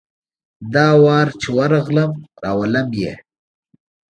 دا 0.73 0.87
وار 1.03 1.27
چي 1.39 1.49
ورغلم، 1.57 2.11
راولم 2.43 2.89
یې. 3.01 3.13